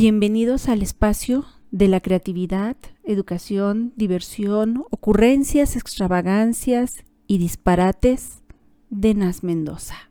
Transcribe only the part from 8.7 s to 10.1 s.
de Nas Mendoza.